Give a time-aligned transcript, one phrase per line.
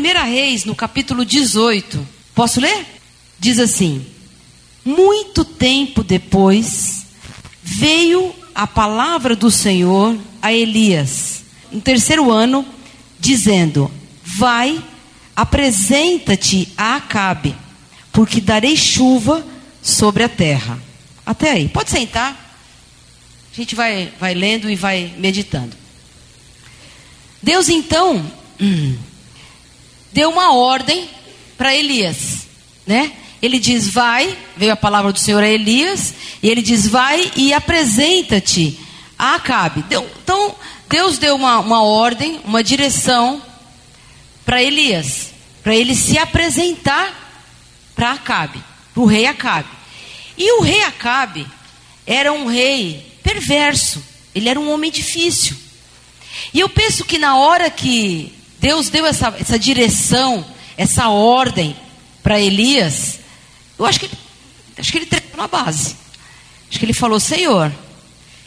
[0.00, 2.08] 1 Reis, no capítulo 18.
[2.34, 2.86] Posso ler?
[3.38, 4.04] Diz assim:
[4.82, 7.06] Muito tempo depois,
[7.62, 12.66] veio a palavra do Senhor a Elias, no terceiro ano,
[13.18, 13.90] dizendo:
[14.24, 14.82] Vai,
[15.36, 17.54] apresenta-te a Acabe,
[18.10, 19.46] porque darei chuva
[19.82, 20.78] sobre a terra.
[21.26, 22.48] Até aí, pode sentar.
[23.52, 25.76] A gente vai, vai lendo e vai meditando.
[27.42, 28.24] Deus então
[30.12, 31.08] deu uma ordem
[31.56, 32.46] para Elias,
[32.86, 33.12] né?
[33.42, 37.52] Ele diz: Vai, veio a palavra do Senhor a Elias, e ele diz: Vai e
[37.52, 38.78] apresenta-te
[39.18, 39.82] a Acabe.
[39.82, 40.54] Deu, então,
[40.88, 43.42] Deus deu uma, uma ordem, uma direção
[44.44, 45.30] para Elias,
[45.62, 47.16] para ele se apresentar
[47.94, 49.68] para Acabe, para o rei Acabe.
[50.36, 51.46] E o rei Acabe
[52.06, 54.02] era um rei perverso,
[54.34, 55.56] ele era um homem difícil.
[56.52, 60.44] E eu penso que na hora que Deus deu essa, essa direção,
[60.76, 61.74] essa ordem
[62.22, 63.18] para Elias,
[63.78, 64.10] eu acho que,
[64.78, 65.96] acho que ele treinou na base.
[66.68, 67.72] Acho que ele falou, Senhor,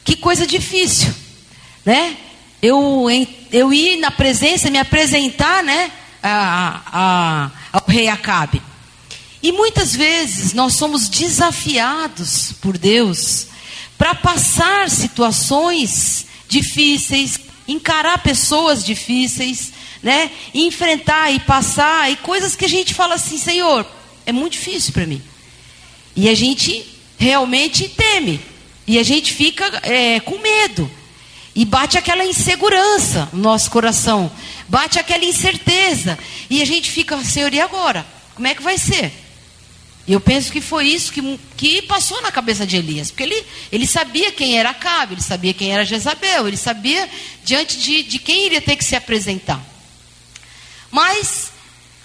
[0.05, 1.13] que coisa difícil,
[1.83, 2.15] né?
[2.61, 3.05] Eu,
[3.51, 5.91] eu ir na presença, me apresentar, né?
[6.21, 8.61] A, a, ao rei Acabe.
[9.41, 13.47] E muitas vezes nós somos desafiados por Deus
[13.97, 20.29] para passar situações difíceis, encarar pessoas difíceis, né?
[20.53, 23.85] E enfrentar e passar e coisas que a gente fala assim, Senhor,
[24.25, 25.21] é muito difícil para mim.
[26.15, 26.85] E a gente
[27.17, 28.39] realmente teme.
[28.85, 30.91] E a gente fica é, com medo.
[31.55, 34.29] E bate aquela insegurança no nosso coração.
[34.67, 36.19] Bate aquela incerteza.
[36.49, 38.05] E a gente fica, Senhor, e agora?
[38.35, 39.13] Como é que vai ser?
[40.05, 43.09] Eu penso que foi isso que, que passou na cabeça de Elias.
[43.09, 47.09] Porque ele, ele sabia quem era Acabe, ele sabia quem era Jezabel, ele sabia
[47.45, 49.72] diante de, de quem iria ter que se apresentar.
[50.93, 51.51] Mas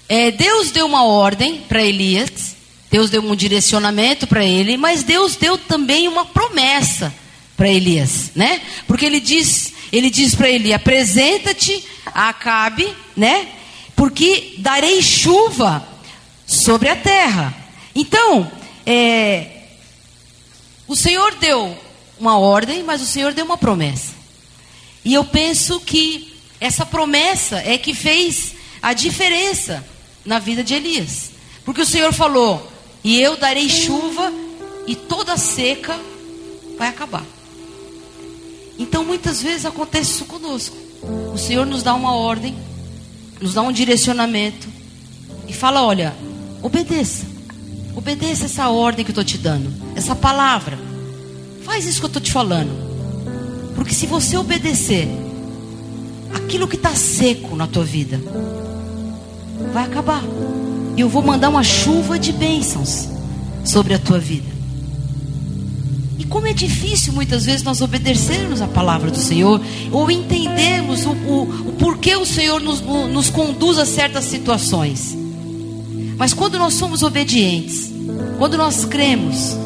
[0.08, 2.56] é, Deus deu uma ordem para Elias,
[2.90, 7.14] Deus deu um direcionamento para ele, mas Deus deu também uma promessa
[7.54, 8.62] para Elias, né?
[8.86, 13.48] Porque ele diz, ele diz para ele: apresenta-te a Acabe, né?
[13.94, 15.86] Porque darei chuva
[16.46, 17.54] sobre a terra.
[17.94, 18.50] Então,
[18.86, 19.64] é,
[20.86, 21.76] o Senhor deu
[22.18, 24.14] uma ordem, mas o Senhor deu uma promessa.
[25.04, 29.84] E eu penso que essa promessa é que fez a diferença
[30.24, 31.30] na vida de Elias.
[31.64, 32.70] Porque o Senhor falou:
[33.02, 34.32] E eu darei chuva,
[34.86, 35.98] e toda seca
[36.78, 37.24] vai acabar.
[38.78, 40.76] Então muitas vezes acontece isso conosco.
[41.32, 42.56] O Senhor nos dá uma ordem,
[43.40, 44.68] nos dá um direcionamento,
[45.46, 46.14] e fala: Olha,
[46.62, 47.26] obedeça.
[47.94, 50.78] Obedeça essa ordem que eu estou te dando, essa palavra.
[51.64, 52.70] Faz isso que eu estou te falando.
[53.74, 55.08] Porque se você obedecer,
[56.32, 58.20] aquilo que está seco na tua vida,
[59.72, 60.22] vai acabar.
[60.96, 63.08] E eu vou mandar uma chuva de bênçãos
[63.64, 64.48] sobre a tua vida.
[66.18, 69.60] E como é difícil muitas vezes nós obedecermos a palavra do Senhor,
[69.92, 75.16] ou entendermos o, o, o porquê o Senhor nos, o, nos conduz a certas situações.
[76.16, 77.92] Mas quando nós somos obedientes,
[78.38, 79.56] quando nós cremos,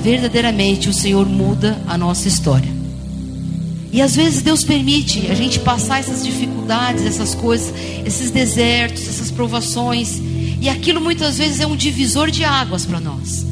[0.00, 2.71] verdadeiramente o Senhor muda a nossa história.
[3.92, 7.74] E às vezes Deus permite a gente passar essas dificuldades, essas coisas,
[8.06, 10.18] esses desertos, essas provações.
[10.62, 13.44] E aquilo muitas vezes é um divisor de águas para nós.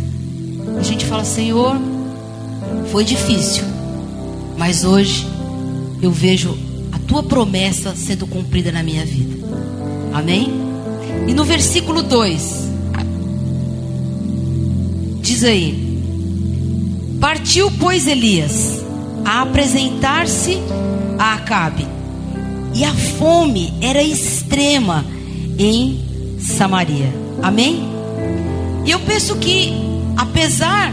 [0.78, 1.76] A gente fala, Senhor,
[2.90, 3.64] foi difícil,
[4.56, 5.26] mas hoje
[6.00, 6.56] eu vejo
[6.90, 9.46] a tua promessa sendo cumprida na minha vida.
[10.14, 10.50] Amém?
[11.28, 12.42] E no versículo 2,
[15.20, 16.00] diz aí:
[17.20, 18.89] Partiu, pois, Elias
[19.24, 20.58] a apresentar-se
[21.18, 21.86] a Acabe.
[22.74, 25.04] E a fome era extrema
[25.58, 27.12] em Samaria.
[27.42, 27.88] Amém?
[28.84, 29.72] E eu penso que,
[30.16, 30.92] apesar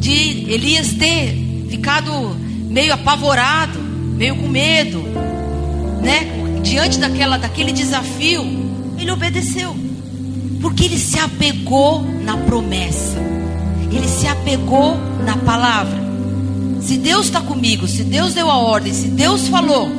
[0.00, 2.36] de Elias ter ficado
[2.68, 5.02] meio apavorado, meio com medo,
[6.02, 8.44] né, diante daquela, daquele desafio,
[8.98, 9.74] ele obedeceu,
[10.60, 13.16] porque ele se apegou na promessa,
[13.90, 15.99] ele se apegou na palavra.
[16.80, 19.90] Se Deus está comigo, se Deus deu a ordem, se Deus falou,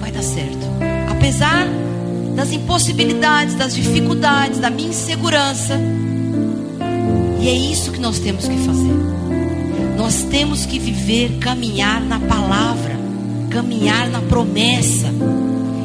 [0.00, 0.66] vai dar certo.
[1.10, 1.66] Apesar
[2.34, 5.78] das impossibilidades, das dificuldades, da minha insegurança.
[7.40, 8.94] E é isso que nós temos que fazer.
[9.96, 12.98] Nós temos que viver, caminhar na palavra,
[13.50, 15.08] caminhar na promessa.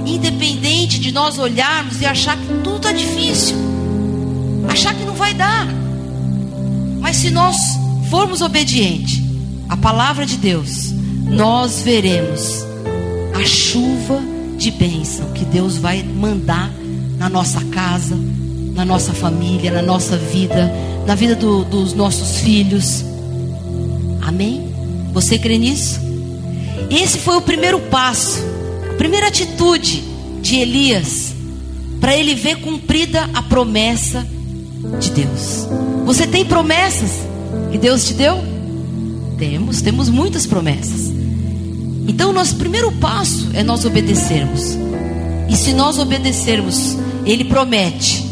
[0.06, 3.57] Independente de nós olharmos e achar que tudo está difícil,
[4.69, 5.68] achar que não vai dar.
[7.00, 7.57] Mas se nós
[8.10, 9.26] formos obedientes,
[9.69, 10.92] a palavra de Deus,
[11.30, 12.66] nós veremos
[13.34, 14.22] a chuva
[14.58, 16.72] de bênção que Deus vai mandar
[17.18, 18.18] na nossa casa,
[18.74, 20.72] na nossa família, na nossa vida,
[21.06, 23.04] na vida do, dos nossos filhos.
[24.22, 24.74] Amém?
[25.14, 26.00] Você crê nisso?
[26.90, 28.40] Esse foi o primeiro passo,
[28.90, 30.04] a primeira atitude
[30.42, 31.34] de Elias,
[32.00, 34.25] para ele ver cumprida a promessa
[35.00, 35.68] de Deus.
[36.06, 37.12] Você tem promessas
[37.72, 38.56] que Deus te deu?
[39.38, 41.12] Temos, temos muitas promessas.
[42.07, 44.78] Então, nosso primeiro passo é nós obedecermos.
[45.48, 48.25] E se nós obedecermos, Ele promete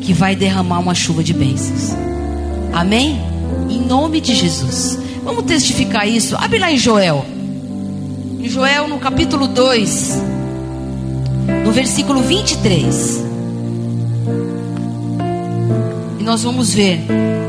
[0.00, 1.94] que vai derramar uma chuva de bênçãos.
[2.72, 3.20] Amém?
[3.68, 4.98] Em nome de Jesus.
[5.22, 6.34] Vamos testificar isso.
[6.36, 7.24] Abre lá em Joel.
[8.40, 10.22] Em Joel, no capítulo 2,
[11.64, 13.24] no versículo 23.
[16.18, 17.00] E nós vamos ver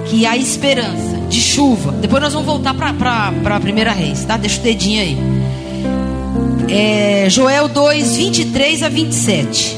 [0.09, 1.91] que há esperança de chuva.
[1.93, 4.35] Depois nós vamos voltar para a primeira reis, tá?
[4.35, 5.17] Deixa o dedinho aí.
[6.67, 9.77] É, Joel 2, 23 a 27.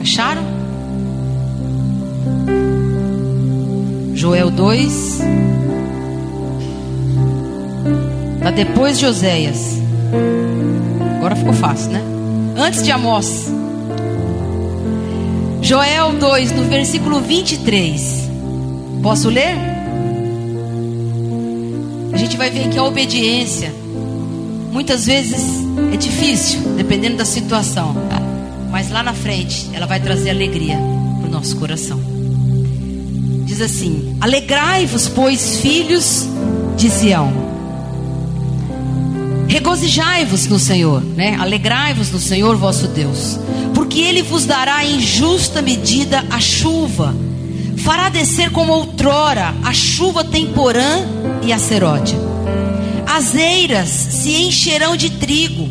[0.00, 0.42] Acharam?
[4.14, 5.20] Joel 2.
[8.36, 9.78] Está depois de Oséias.
[11.18, 12.02] Agora ficou fácil, né?
[12.56, 13.57] Antes de Amós.
[15.60, 18.28] Joel 2, no versículo 23.
[19.02, 19.56] Posso ler?
[22.12, 23.72] A gente vai ver que a obediência
[24.72, 25.42] muitas vezes
[25.92, 27.94] é difícil, dependendo da situação.
[28.70, 30.76] Mas lá na frente, ela vai trazer alegria
[31.20, 32.00] para o nosso coração.
[33.44, 36.28] Diz assim: Alegrai-vos, pois, filhos
[36.76, 37.47] de Sião.
[39.48, 41.36] Regozijai-vos no Senhor, né?
[41.40, 43.38] Alegrai-vos no Senhor vosso Deus
[43.78, 47.16] porque ele vos dará em justa medida a chuva,
[47.78, 51.06] fará descer como outrora a chuva temporã
[51.42, 52.18] e a seródia.
[53.06, 55.68] As eiras se encherão de trigo,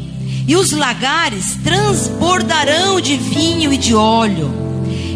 [0.47, 4.51] e os lagares transbordarão de vinho e de óleo.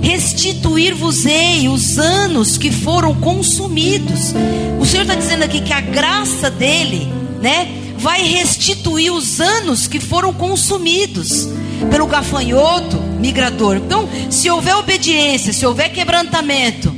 [0.02, 4.34] Restituir-vos-ei os anos que foram consumidos.
[4.80, 7.08] O Senhor está dizendo aqui que a graça dele,
[7.42, 11.48] né, vai restituir os anos que foram consumidos
[11.92, 13.78] pelo gafanhoto migrador.
[13.78, 16.92] Então, se houver obediência, se houver quebrantamento,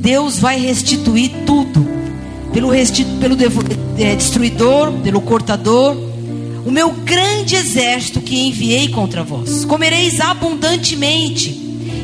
[0.00, 1.88] Deus vai restituir tudo.
[2.52, 3.36] Pelo, restitu, pelo
[3.96, 5.96] é, destruidor, pelo cortador,
[6.66, 9.64] o meu grande exército que enviei contra vós.
[9.64, 11.50] Comereis abundantemente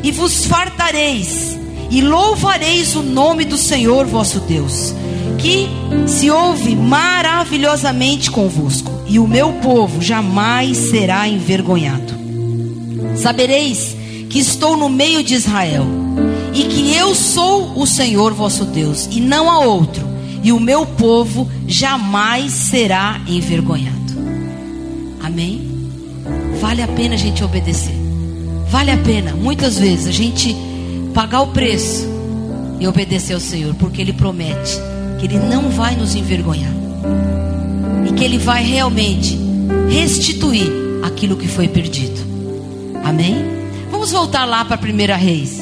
[0.05, 1.59] e vos fartareis
[1.91, 4.95] e louvareis o nome do Senhor vosso Deus,
[5.39, 5.69] que
[6.07, 12.15] se ouve maravilhosamente convosco, e o meu povo jamais será envergonhado.
[13.17, 13.97] Sabereis
[14.29, 15.87] que estou no meio de Israel,
[16.53, 20.07] e que eu sou o Senhor vosso Deus, e não há outro,
[20.43, 23.97] e o meu povo jamais será envergonhado.
[25.23, 25.91] Amém?
[26.61, 27.95] Vale a pena a gente obedecer.
[28.69, 30.57] Vale a pena, muitas vezes, a gente
[31.15, 32.07] pagar o preço
[32.81, 34.79] e obedecer ao Senhor, porque Ele promete
[35.19, 36.73] que Ele não vai nos envergonhar
[38.09, 39.39] e que Ele vai realmente
[39.89, 40.71] restituir
[41.03, 42.21] aquilo que foi perdido.
[43.05, 43.37] Amém?
[43.91, 45.61] Vamos voltar lá para a primeira reis.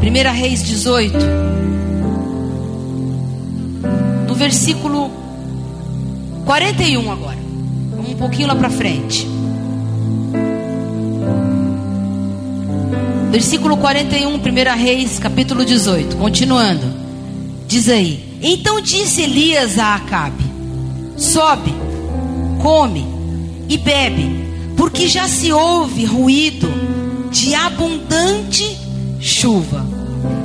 [0.00, 1.16] Primeira Reis 18.
[4.28, 5.10] No versículo
[6.44, 7.38] 41 agora.
[7.90, 9.33] Vamos um pouquinho lá para frente.
[13.34, 14.40] Versículo 41, 1
[14.80, 16.18] Reis, capítulo 18.
[16.18, 16.86] Continuando.
[17.66, 20.44] Diz aí: Então disse Elias a Acabe:
[21.16, 21.74] Sobe,
[22.62, 23.04] come
[23.68, 24.30] e bebe,
[24.76, 26.72] porque já se ouve ruído
[27.32, 28.78] de abundante
[29.18, 29.84] chuva.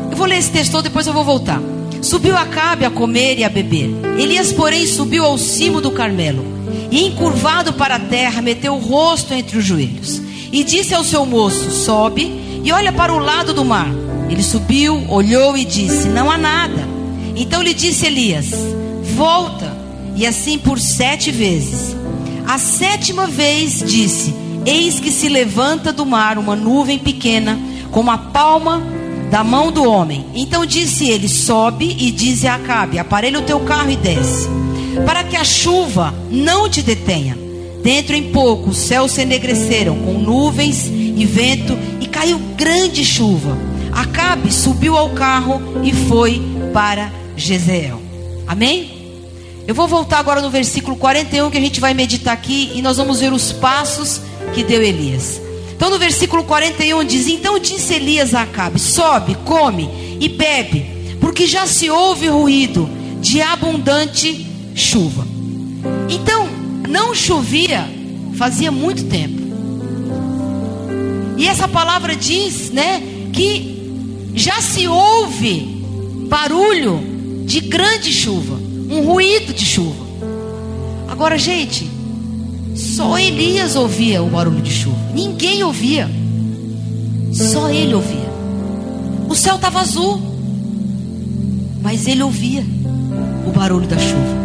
[0.10, 1.62] Eu vou ler esse texto depois eu vou voltar.
[2.02, 3.92] Subiu Acabe a comer e a beber.
[4.18, 6.44] Elias, porém, subiu ao cimo do Carmelo
[6.90, 10.20] e, encurvado para a terra, meteu o rosto entre os joelhos
[10.52, 13.90] e disse ao seu moço: Sobe e olha para o lado do mar.
[14.30, 16.88] Ele subiu, olhou e disse: Não há nada.
[17.36, 18.52] Então lhe disse Elias:
[19.16, 19.78] Volta.
[20.16, 21.96] E assim por sete vezes.
[22.48, 24.34] A sétima vez disse:
[24.66, 27.58] Eis que se levanta do mar uma nuvem pequena,
[27.92, 28.84] como a palma
[29.30, 30.26] da mão do homem.
[30.34, 34.48] Então disse ele: Sobe e dize a Acabe: Aparelha o teu carro e desce,
[35.06, 37.49] para que a chuva não te detenha.
[37.82, 43.58] Dentro em pouco os céus se enegreceram com nuvens e vento, e caiu grande chuva.
[43.92, 46.42] Acabe subiu ao carro e foi
[46.74, 48.02] para Jezeel.
[48.48, 48.98] Amém?
[49.68, 52.98] Eu vou voltar agora no versículo 41 que a gente vai meditar aqui e nós
[52.98, 54.22] vamos ver os passos
[54.54, 55.42] que deu Elias.
[55.76, 61.40] Então no versículo 41 diz: Então disse Elias a Acabe: Sobe, come e bebe, porque
[61.40, 62.90] que já se ouve ruído
[63.22, 64.46] de abundante
[64.76, 65.26] chuva.
[66.10, 66.50] Então,
[66.90, 67.88] não chovia
[68.36, 69.40] fazia muito tempo.
[71.38, 73.94] E essa palavra diz, né, que
[74.34, 75.84] já se ouve
[76.28, 77.00] barulho
[77.46, 80.06] de grande chuva, um ruído de chuva.
[81.08, 81.90] Agora, gente,
[82.76, 84.98] só Elias ouvia o barulho de chuva.
[85.14, 86.10] Ninguém ouvia.
[87.34, 88.30] Só ele ouvia.
[89.28, 90.22] O céu estava azul.
[91.82, 92.64] Mas ele ouvia
[93.48, 94.40] o barulho da chuva.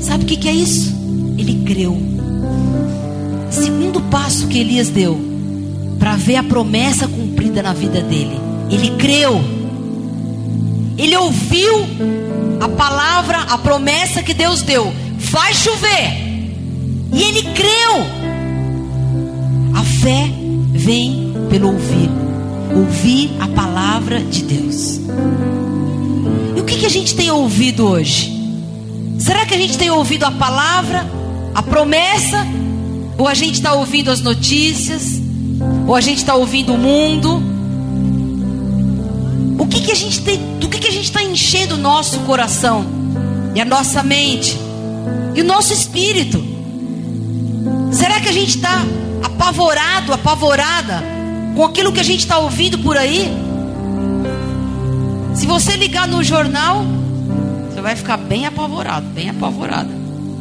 [0.00, 0.97] Sabe o que, que é isso?
[1.38, 1.96] Ele creu.
[3.50, 5.18] Segundo passo que Elias deu
[5.98, 8.38] para ver a promessa cumprida na vida dele.
[8.70, 9.40] Ele creu.
[10.96, 11.86] Ele ouviu
[12.60, 14.92] a palavra, a promessa que Deus deu.
[15.16, 16.28] Vai chover.
[17.12, 18.04] E ele creu.
[19.74, 20.30] A fé
[20.72, 22.10] vem pelo ouvir.
[22.74, 25.00] Ouvir a palavra de Deus.
[26.56, 28.36] E o que, que a gente tem ouvido hoje?
[29.18, 31.04] Será que a gente tem ouvido a palavra,
[31.54, 32.46] a promessa?
[33.16, 35.20] Ou a gente está ouvindo as notícias?
[35.86, 37.42] Ou a gente está ouvindo o mundo?
[39.58, 42.20] O que, que a gente tem, do que, que a gente está enchendo o nosso
[42.20, 42.86] coração
[43.54, 44.56] e a nossa mente
[45.34, 46.42] e o nosso espírito?
[47.92, 48.84] Será que a gente está
[49.22, 51.02] apavorado, apavorada
[51.56, 53.28] com aquilo que a gente está ouvindo por aí?
[55.34, 56.84] Se você ligar no jornal,
[57.68, 59.90] você vai ficar bem apavorado, bem apavorada,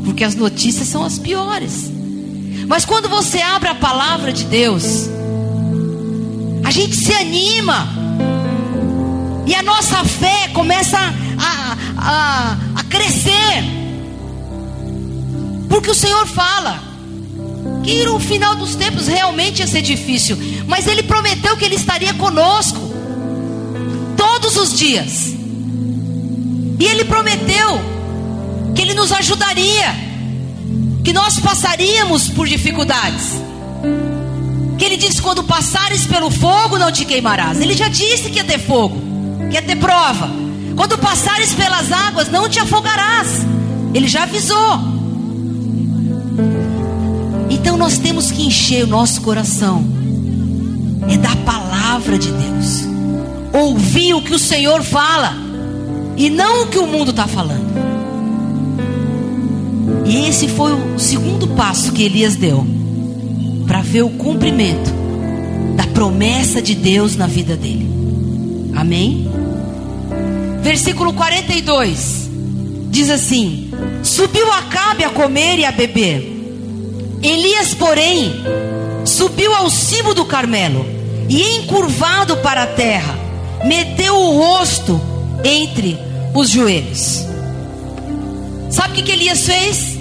[0.07, 1.91] porque as notícias são as piores.
[2.65, 5.09] Mas quando você abre a palavra de Deus,
[6.63, 7.89] a gente se anima,
[9.45, 13.65] e a nossa fé começa a, a, a crescer,
[15.67, 16.81] porque o Senhor fala
[17.83, 20.37] que no final dos tempos realmente ia ser difícil,
[20.67, 22.79] mas Ele prometeu que Ele estaria conosco
[24.15, 25.35] todos os dias,
[26.79, 27.96] e Ele prometeu
[28.77, 29.95] que Ele nos ajudaria,
[31.03, 33.41] que nós passaríamos por dificuldades.
[34.77, 37.59] Que Ele disse: quando passares pelo fogo, não te queimarás.
[37.59, 38.95] Ele já disse que ia ter fogo,
[39.49, 40.29] que ia ter prova.
[40.75, 43.47] Quando passares pelas águas, não te afogarás.
[43.95, 44.79] Ele já avisou.
[47.49, 49.83] Então nós temos que encher o nosso coração
[51.09, 52.83] é da palavra de Deus.
[53.53, 55.35] Ouvir o que o Senhor fala
[56.15, 57.86] e não o que o mundo está falando.
[60.07, 62.65] E esse foi o segundo passo que Elias deu
[63.67, 64.89] para ver o cumprimento
[65.75, 67.87] da promessa de Deus na vida dele.
[68.73, 69.29] Amém?
[70.61, 72.29] Versículo 42
[72.89, 73.69] diz assim:
[74.01, 76.35] Subiu Acabe a comer e a beber.
[77.21, 78.31] Elias, porém,
[79.03, 80.85] subiu ao cimo do Carmelo
[81.27, 83.17] e, encurvado para a terra,
[83.65, 85.01] meteu o rosto
[85.43, 85.97] entre
[86.33, 87.25] os joelhos.
[88.69, 89.96] Sabe o que, que Elias fez?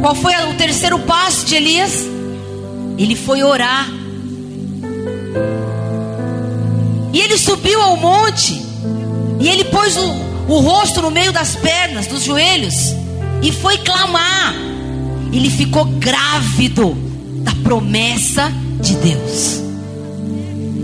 [0.00, 2.06] Qual foi o terceiro passo de Elias?
[2.98, 3.88] Ele foi orar.
[7.12, 8.60] E ele subiu ao monte.
[9.40, 10.10] E ele pôs o,
[10.48, 12.94] o rosto no meio das pernas, dos joelhos.
[13.42, 14.72] E foi clamar
[15.32, 16.94] ele ficou grávido
[17.42, 19.62] da promessa de Deus.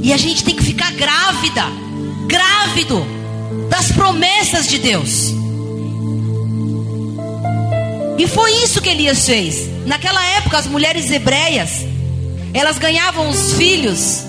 [0.02, 1.64] E a gente tem que ficar grávida,
[2.26, 3.07] grávido
[3.69, 5.35] das promessas de Deus.
[8.18, 9.68] E foi isso que Elias fez.
[9.87, 11.87] Naquela época, as mulheres hebreias,
[12.52, 14.25] elas ganhavam os filhos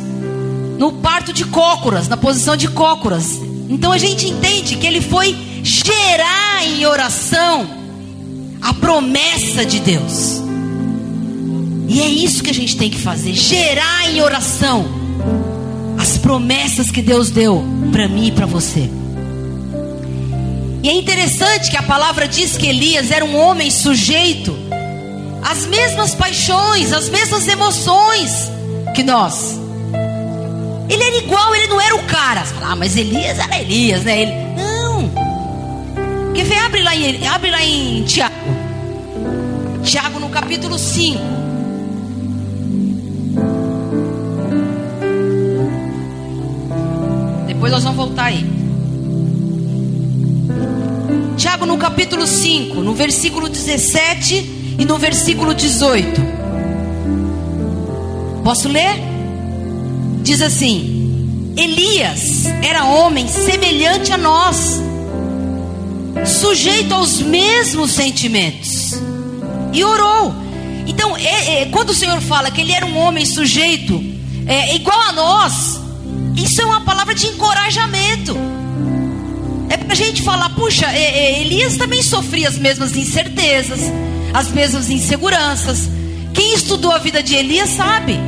[0.78, 3.40] no parto de cócoras, na posição de cócoras.
[3.68, 7.68] Então a gente entende que ele foi gerar em oração
[8.62, 10.42] a promessa de Deus.
[11.88, 14.86] E é isso que a gente tem que fazer: gerar em oração
[15.98, 18.90] as promessas que Deus deu para mim e para você.
[20.82, 24.56] E é interessante que a palavra diz que Elias era um homem sujeito
[25.44, 28.50] às mesmas paixões, às mesmas emoções
[28.96, 29.60] que nós.
[30.90, 32.44] Ele era igual, ele não era o cara.
[32.64, 34.22] Ah, mas Elias era Elias, né?
[34.22, 36.34] Ele, não.
[36.34, 36.58] Quer ver?
[36.60, 38.36] Abre lá em, abre lá em Tiago.
[39.84, 41.20] Tiago no capítulo 5.
[47.48, 48.59] Depois nós vamos voltar aí.
[51.40, 56.22] Tiago no capítulo 5, no versículo 17 e no versículo 18.
[58.44, 59.00] Posso ler?
[60.22, 64.82] Diz assim: Elias era homem semelhante a nós,
[66.26, 69.00] sujeito aos mesmos sentimentos
[69.72, 70.36] e orou.
[70.88, 74.04] Então, é, é, quando o Senhor fala que ele era um homem sujeito,
[74.46, 75.80] é, igual a nós,
[76.36, 78.59] isso é uma palavra de encorajamento.
[79.90, 83.92] A gente falar, puxa, Elias também sofria as mesmas incertezas,
[84.34, 85.90] as mesmas inseguranças.
[86.34, 88.20] Quem estudou a vida de Elias sabe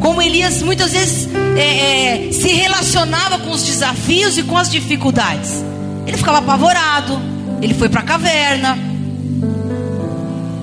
[0.00, 5.64] como Elias muitas vezes é, é, se relacionava com os desafios e com as dificuldades.
[6.06, 7.20] Ele ficava apavorado,
[7.60, 8.78] ele foi para a caverna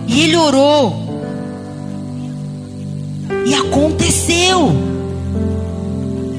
[0.07, 1.09] e ele orou.
[3.45, 4.90] E aconteceu.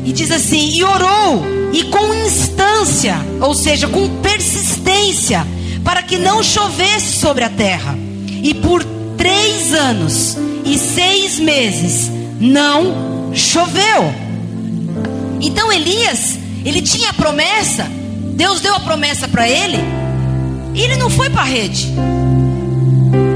[0.04, 5.46] E diz assim: e orou, e com instância, ou seja, com persistência,
[5.84, 7.96] para que não chovesse sobre a terra.
[8.42, 8.84] E por
[9.16, 14.12] três anos e seis meses não choveu.
[15.40, 17.86] Então Elias, ele tinha a promessa,
[18.34, 19.78] Deus deu a promessa para ele,
[20.74, 21.88] e ele não foi para a rede.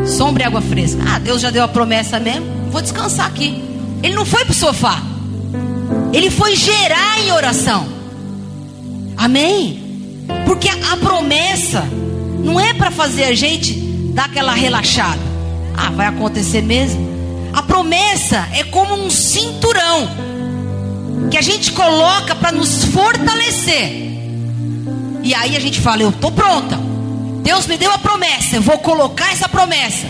[0.06, 1.02] Sombra e água fresca.
[1.06, 3.62] Ah, Deus já deu a promessa mesmo, vou descansar aqui.
[4.02, 5.02] Ele não foi para o sofá,
[6.16, 7.86] ele foi gerar em oração.
[9.18, 10.24] Amém?
[10.46, 11.82] Porque a, promessa
[12.42, 13.74] não é para fazer a gente
[14.14, 15.20] dar aquela relaxada.
[15.76, 17.06] Ah, vai acontecer mesmo.
[17.52, 20.08] A promessa é como um cinturão
[21.30, 24.06] que a gente coloca para nos fortalecer.
[25.22, 26.80] E aí a gente fala: Eu estou pronta.
[27.42, 28.56] Deus me deu a promessa.
[28.56, 30.06] Eu vou colocar essa promessa.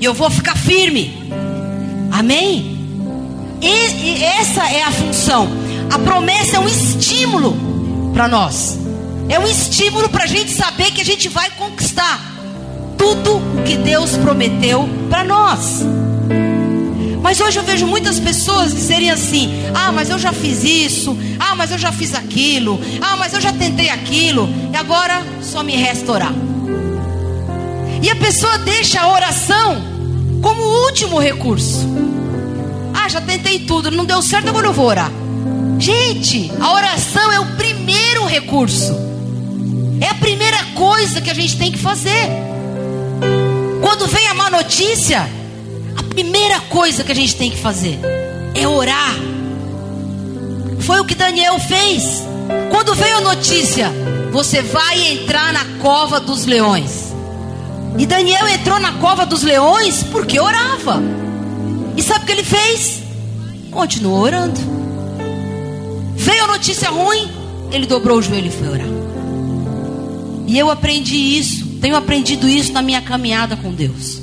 [0.00, 1.32] E eu vou ficar firme.
[2.12, 2.77] Amém?
[3.60, 5.48] E, e essa é a função.
[5.90, 7.56] A promessa é um estímulo
[8.12, 8.78] para nós.
[9.28, 12.20] É um estímulo para a gente saber que a gente vai conquistar
[12.96, 15.82] tudo o que Deus prometeu para nós.
[17.22, 21.54] Mas hoje eu vejo muitas pessoas dizerem assim: ah, mas eu já fiz isso, ah,
[21.54, 25.76] mas eu já fiz aquilo, ah, mas eu já tentei aquilo, e agora só me
[25.76, 26.34] resta orar.
[28.02, 29.82] E a pessoa deixa a oração
[30.40, 32.07] como último recurso.
[33.08, 35.10] Ah, já tentei tudo, não deu certo, agora eu vou orar.
[35.78, 38.94] Gente, a oração é o primeiro recurso,
[39.98, 42.28] é a primeira coisa que a gente tem que fazer.
[43.80, 45.26] Quando vem a má notícia,
[46.10, 47.98] primeira coisa que a gente tem que fazer
[48.54, 49.14] é orar.
[50.80, 52.22] Foi o que Daniel fez.
[52.70, 53.90] Quando veio a notícia,
[54.30, 57.14] você vai entrar na cova dos leões.
[57.96, 61.00] E Daniel entrou na cova dos leões porque orava.
[61.98, 63.02] E sabe o que ele fez?
[63.72, 64.60] Continuou orando.
[66.14, 67.28] Veio a notícia ruim,
[67.72, 68.86] ele dobrou o joelho e foi orar.
[70.46, 74.22] E eu aprendi isso, tenho aprendido isso na minha caminhada com Deus.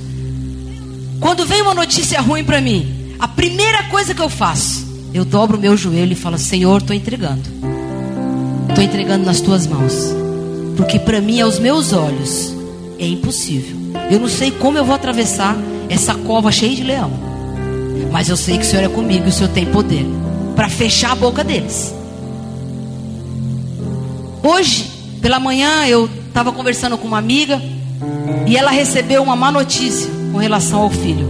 [1.19, 5.57] Quando vem uma notícia ruim para mim, a primeira coisa que eu faço, eu dobro
[5.57, 7.43] o meu joelho e falo: Senhor, estou entregando.
[8.69, 10.15] Estou entregando nas tuas mãos.
[10.77, 12.55] Porque para mim, aos meus olhos,
[12.97, 13.75] é impossível.
[14.09, 15.57] Eu não sei como eu vou atravessar
[15.89, 17.24] essa cova cheia de leão.
[18.15, 20.05] Mas eu sei que o Senhor é comigo e o Senhor tem poder
[20.55, 21.93] para fechar a boca deles.
[24.41, 24.89] Hoje,
[25.21, 27.61] pela manhã, eu estava conversando com uma amiga
[28.47, 31.27] e ela recebeu uma má notícia com relação ao filho.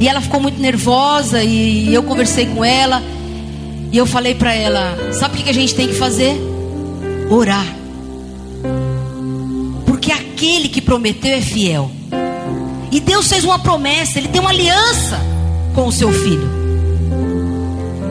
[0.00, 3.00] E ela ficou muito nervosa e eu conversei com ela
[3.92, 6.36] e eu falei para ela: sabe o que a gente tem que fazer?
[7.30, 7.76] Orar.
[9.86, 11.92] Porque aquele que prometeu é fiel.
[12.90, 15.27] E Deus fez uma promessa, Ele tem uma aliança
[15.78, 16.50] com o seu filho.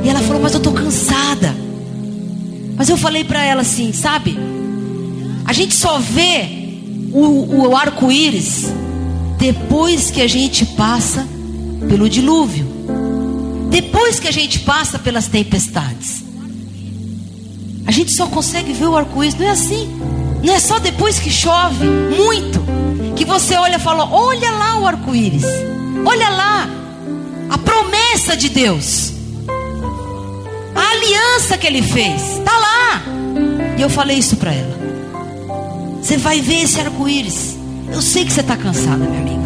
[0.02, 1.54] E ela falou: Mas eu estou cansada.
[2.78, 4.40] Mas eu falei para ela assim: Sabe,
[5.44, 6.48] a gente só vê
[7.12, 8.72] o, o arco-íris
[9.38, 11.28] depois que a gente passa
[11.90, 12.66] pelo dilúvio,
[13.70, 16.24] depois que a gente passa pelas tempestades.
[17.86, 19.90] A gente só consegue ver o arco-íris, não é assim.
[20.42, 22.62] Não é só depois que chove muito
[23.14, 25.44] que você olha e fala: Olha lá o arco-íris,
[26.06, 26.77] olha lá
[27.50, 29.14] a promessa de Deus,
[30.76, 33.04] a aliança que Ele fez, está lá.
[33.78, 34.78] E eu falei isso para ela.
[36.02, 37.58] Você vai ver esse arco-íris.
[37.92, 39.38] Eu sei que você está cansada, minha amiga.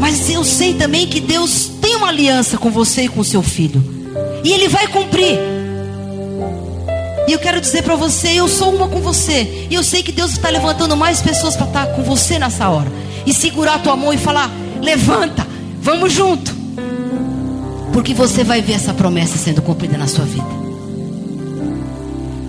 [0.00, 3.82] Mas eu sei também que Deus tem uma aliança com você e com seu filho.
[4.42, 5.38] E Ele vai cumprir.
[7.28, 9.66] E eu quero dizer para você, eu sou uma com você.
[9.70, 12.68] E eu sei que Deus está levantando mais pessoas para estar tá com você nessa
[12.68, 12.90] hora.
[13.26, 15.46] E segurar a tua mão e falar: levanta,
[15.80, 16.54] vamos junto.
[17.92, 20.60] Porque você vai ver essa promessa sendo cumprida na sua vida.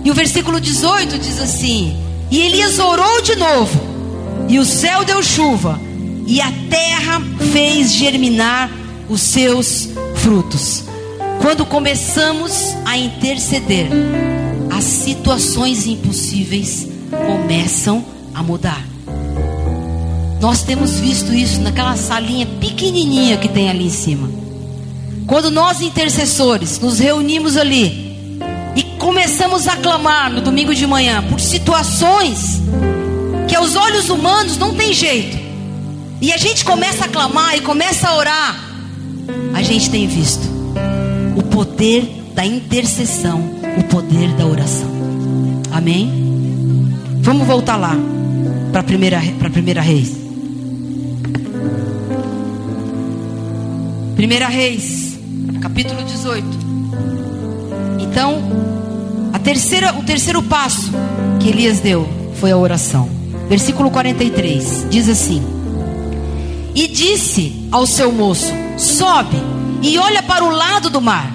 [0.04, 1.96] E o versículo 18 diz assim:
[2.30, 3.92] E Elias orou de novo
[4.48, 5.80] e o céu deu chuva,
[6.26, 8.70] e a terra fez germinar
[9.08, 10.84] os seus frutos.
[11.40, 13.88] Quando começamos a interceder,
[14.70, 16.86] as situações impossíveis
[17.26, 18.91] começam a mudar.
[20.42, 24.28] Nós temos visto isso naquela salinha pequenininha que tem ali em cima.
[25.24, 28.40] Quando nós intercessores nos reunimos ali,
[28.74, 32.60] e começamos a clamar no domingo de manhã por situações
[33.46, 35.38] que aos olhos humanos não tem jeito,
[36.20, 38.60] e a gente começa a clamar e começa a orar,
[39.54, 40.42] a gente tem visto
[41.36, 42.02] o poder
[42.34, 43.38] da intercessão,
[43.78, 44.90] o poder da oração.
[45.70, 46.10] Amém?
[47.20, 47.96] Vamos voltar lá
[48.72, 50.21] para a primeira, primeira reis.
[54.22, 55.18] Primeira Reis,
[55.60, 56.46] capítulo 18.
[57.98, 58.38] Então,
[59.32, 60.92] a terceira, o terceiro passo
[61.40, 63.10] que Elias deu foi a oração.
[63.48, 65.42] Versículo 43 diz assim:
[66.72, 68.46] E disse ao seu moço:
[68.78, 69.38] Sobe
[69.82, 71.28] e olha para o lado do mar.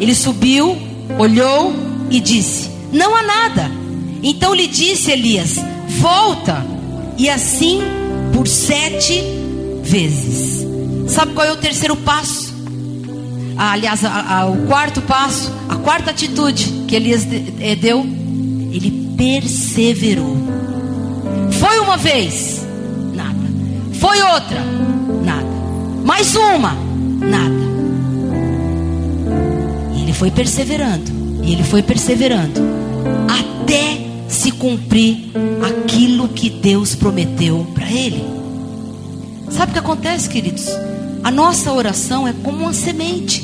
[0.00, 0.78] Ele subiu,
[1.18, 1.74] olhou
[2.10, 3.70] e disse: Não há nada.
[4.22, 5.62] Então lhe disse Elias:
[6.00, 6.64] Volta.
[7.18, 7.82] E assim
[8.32, 9.22] por sete
[9.82, 10.73] vezes.
[11.06, 12.54] Sabe qual é o terceiro passo?
[13.56, 18.00] Ah, aliás, a, a, o quarto passo, a quarta atitude que Elias de, eh, deu,
[18.72, 20.36] ele perseverou.
[21.52, 22.66] Foi uma vez,
[23.14, 23.38] nada.
[24.00, 24.60] Foi outra,
[25.24, 25.46] nada.
[26.04, 26.76] Mais uma,
[27.20, 27.54] nada.
[29.94, 31.10] E ele foi perseverando,
[31.44, 32.60] e ele foi perseverando,
[33.28, 35.30] até se cumprir
[35.62, 38.24] aquilo que Deus prometeu para ele.
[39.48, 40.66] Sabe o que acontece, queridos?
[41.24, 43.42] A nossa oração é como uma semente.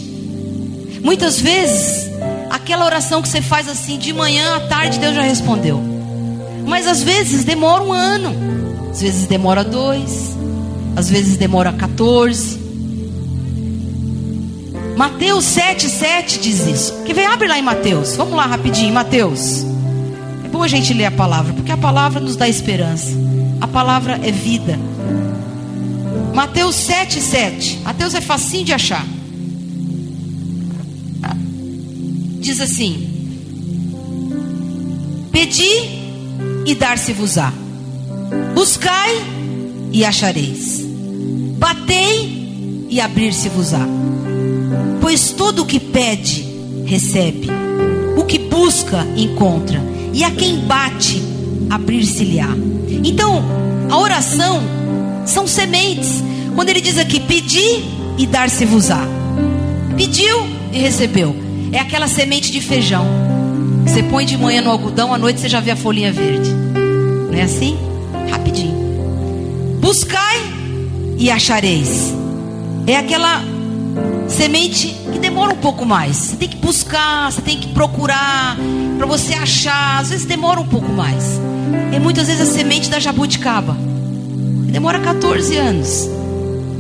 [1.03, 2.11] Muitas vezes,
[2.51, 5.83] aquela oração que você faz assim de manhã à tarde, Deus já respondeu.
[6.66, 8.37] Mas às vezes demora um ano,
[8.90, 10.37] às vezes demora dois,
[10.95, 12.61] às vezes demora 14.
[14.95, 17.03] Mateus 7,7 diz isso.
[17.05, 18.14] Que vem, abre lá em Mateus.
[18.14, 19.64] Vamos lá rapidinho, Mateus.
[20.45, 23.11] É bom a gente ler a palavra, porque a palavra nos dá esperança.
[23.59, 24.79] A palavra é vida.
[26.40, 27.81] Mateus 7, 7.
[27.85, 29.07] Mateus é facinho de achar.
[32.38, 33.07] Diz assim:
[35.31, 35.68] Pedi
[36.64, 37.53] e dar-se-vos-á.
[38.55, 39.22] Buscai
[39.92, 40.83] e achareis.
[41.59, 43.87] Batei e abrir-se-vos-á.
[44.98, 46.42] Pois todo o que pede,
[46.87, 47.48] recebe.
[48.16, 49.79] O que busca, encontra.
[50.14, 51.20] E a quem bate,
[51.68, 52.48] abrir-se-lhe-á.
[53.05, 53.44] Então,
[53.90, 54.80] a oração
[55.31, 56.23] são sementes.
[56.55, 57.85] Quando ele diz aqui, pedir
[58.19, 59.01] e dar-se-vos-á.
[59.97, 61.35] Pediu e recebeu.
[61.73, 63.07] É aquela semente de feijão.
[63.87, 66.51] Você põe de manhã no algodão, à noite você já vê a folhinha verde.
[66.51, 67.79] Não é assim?
[68.31, 69.79] Rapidinho.
[69.81, 70.38] Buscai
[71.16, 72.12] e achareis.
[72.87, 73.43] É aquela
[74.29, 76.16] semente que demora um pouco mais.
[76.16, 78.57] Você tem que buscar, você tem que procurar
[78.97, 80.01] para você achar.
[80.01, 81.40] Às vezes demora um pouco mais.
[81.93, 83.89] É muitas vezes a semente da jabuticaba.
[84.71, 86.09] Demora 14 anos.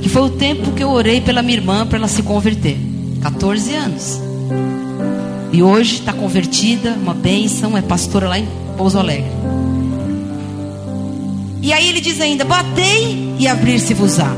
[0.00, 2.78] Que foi o tempo que eu orei pela minha irmã para ela se converter.
[3.20, 4.20] 14 anos.
[5.52, 9.30] E hoje está convertida, uma bênção, é pastora lá em Pouso Alegre.
[11.60, 14.30] E aí ele diz ainda: batei e abrir-se-vos-á.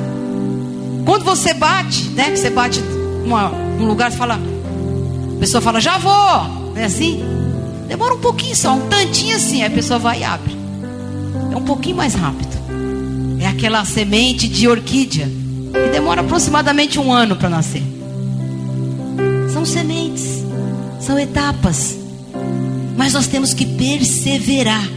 [1.05, 2.35] Quando você bate, né?
[2.35, 2.81] Você bate
[3.25, 4.41] numa, num lugar e fala,
[5.37, 6.73] a pessoa fala, já vou.
[6.75, 7.23] É assim?
[7.89, 10.57] Demora um pouquinho só, um tantinho assim, aí a pessoa vai e abre.
[11.53, 12.62] É um pouquinho mais rápido.
[13.43, 17.83] É aquela semente de orquídea que demora aproximadamente um ano para nascer.
[19.53, 20.45] São sementes,
[21.01, 21.97] são etapas.
[22.97, 24.89] Mas nós temos que perseverar.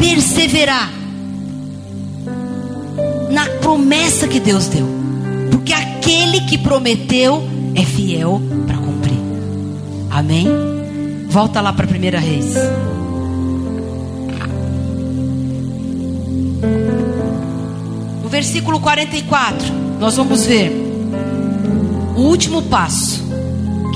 [0.00, 0.92] Perseverar
[3.30, 4.88] na promessa que Deus deu.
[5.52, 7.44] Porque aquele que prometeu
[7.76, 9.20] é fiel para cumprir.
[10.10, 10.48] Amém?
[11.28, 12.54] Volta lá para a primeira reis.
[18.30, 19.66] Versículo 44,
[19.98, 20.70] nós vamos ver
[22.16, 23.28] o último passo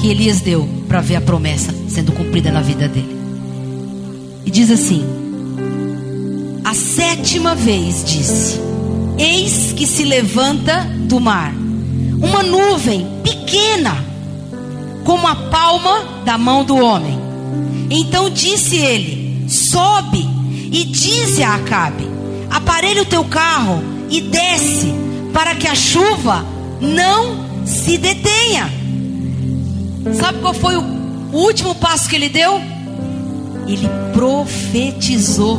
[0.01, 3.17] que Elias deu para ver a promessa sendo cumprida na vida dele.
[4.45, 5.05] E diz assim:
[6.65, 8.61] A sétima vez disse:
[9.17, 11.55] Eis que se levanta do mar
[12.21, 14.05] uma nuvem pequena,
[15.05, 17.19] como a palma da mão do homem.
[17.89, 20.29] Então disse ele: Sobe
[20.73, 22.09] e dize a Acabe:
[22.51, 24.95] Aparelhe o teu carro e desce,
[25.33, 26.45] para que a chuva
[26.81, 28.71] não se detenha.
[30.19, 30.85] Sabe qual foi o
[31.33, 32.61] último passo que ele deu?
[33.67, 35.59] Ele profetizou.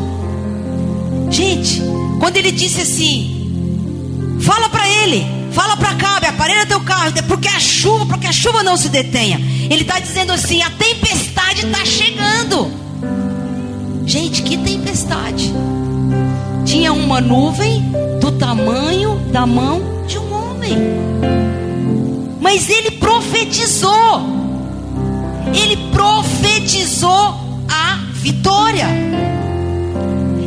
[1.29, 1.81] Gente,
[2.19, 3.36] quando ele disse assim:
[4.39, 8.62] Fala para ele, fala para Cabe, aparelha teu carro, porque a chuva, porque a chuva
[8.62, 9.39] não se detenha.
[9.69, 12.71] Ele está dizendo assim: a tempestade está chegando.
[14.05, 15.51] Gente, que tempestade!
[16.65, 17.84] Tinha uma nuvem
[18.19, 20.78] do tamanho da mão de um homem.
[22.41, 24.21] Mas ele profetizou.
[25.54, 27.36] Ele profetizou
[27.69, 28.88] a vitória.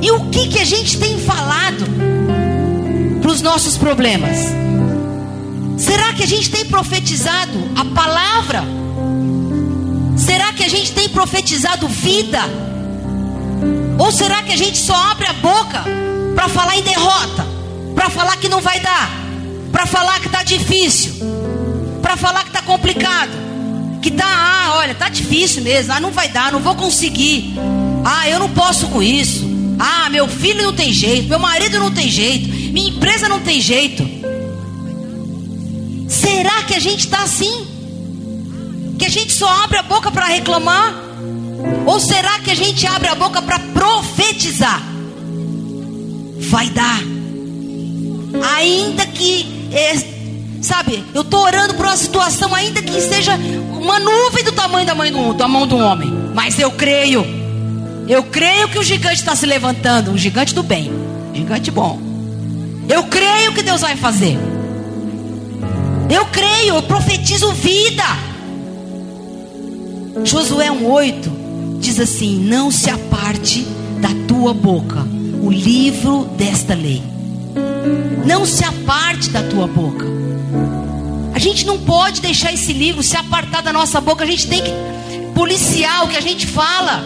[0.03, 1.85] E o que, que a gente tem falado
[3.21, 4.39] para os nossos problemas?
[5.77, 8.65] Será que a gente tem profetizado a palavra?
[10.17, 12.41] Será que a gente tem profetizado vida?
[13.99, 15.85] Ou será que a gente só abre a boca
[16.35, 17.47] para falar em derrota?
[17.95, 19.11] Para falar que não vai dar?
[19.73, 21.15] Para falar que está difícil?
[22.01, 23.31] Para falar que está complicado?
[24.01, 25.93] Que tá, ah, olha, tá difícil mesmo.
[25.93, 27.55] Ah, não vai dar, não vou conseguir.
[28.05, 29.45] Ah, eu não posso com isso.
[29.79, 33.61] Ah, meu filho não tem jeito, meu marido não tem jeito, minha empresa não tem
[33.61, 34.03] jeito.
[36.09, 37.67] Será que a gente está assim?
[38.99, 41.08] Que a gente só abre a boca para reclamar?
[41.89, 44.83] Ou será que a gente abre a boca para profetizar?
[46.39, 47.01] Vai dar.
[48.57, 49.95] Ainda que, é,
[50.61, 53.33] sabe, eu estou orando por uma situação, ainda que seja
[53.73, 56.13] uma nuvem do tamanho da, mãe do, da mão do homem.
[56.35, 57.25] Mas eu creio.
[58.07, 60.11] Eu creio que o gigante está se levantando.
[60.11, 60.93] Um gigante do bem.
[61.33, 61.99] Gigante bom.
[62.87, 64.37] Eu creio que Deus vai fazer.
[66.11, 68.05] Eu creio, eu profetizo vida.
[70.23, 71.48] Josué 1,8
[71.79, 73.67] diz assim: Não se aparte
[74.01, 75.07] da tua boca
[75.43, 77.03] o livro desta lei.
[78.27, 80.07] Não se aparte da tua boca.
[81.35, 84.25] A gente não pode deixar esse livro se apartar da nossa boca.
[84.25, 84.73] A gente tem que
[85.35, 87.03] policiar o que a gente fala.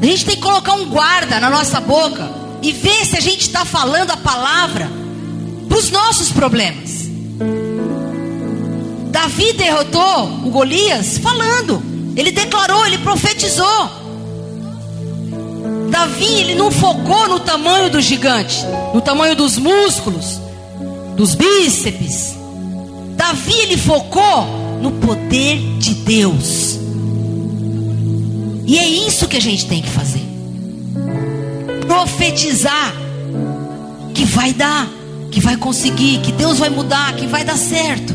[0.00, 2.28] A gente tem que colocar um guarda na nossa boca
[2.60, 4.90] e ver se a gente está falando a palavra
[5.68, 7.08] para os nossos problemas.
[9.10, 11.91] Davi derrotou o Golias falando.
[12.16, 13.90] Ele declarou, ele profetizou.
[15.90, 20.40] Davi, ele não focou no tamanho do gigante, no tamanho dos músculos,
[21.16, 22.34] dos bíceps.
[23.16, 24.46] Davi, ele focou
[24.80, 26.78] no poder de Deus.
[28.66, 30.22] E é isso que a gente tem que fazer.
[31.86, 32.94] Profetizar
[34.14, 34.88] que vai dar
[35.32, 38.14] que vai conseguir, que Deus vai mudar, que vai dar certo.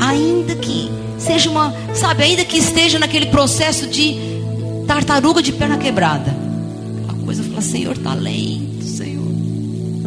[0.00, 4.16] Ainda que seja uma, sabe, ainda que esteja naquele processo de
[4.86, 6.34] tartaruga de perna quebrada.
[7.08, 9.28] A coisa fala, Senhor, tá lento, Senhor.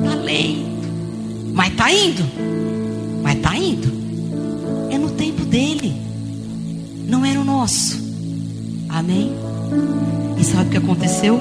[0.03, 0.71] Tá lento.
[1.53, 2.23] Mas tá indo.
[3.21, 3.91] Mas tá indo.
[4.89, 5.93] É no tempo dele.
[7.07, 7.99] Não é no nosso.
[8.89, 9.31] Amém?
[10.37, 11.39] E sabe o que aconteceu?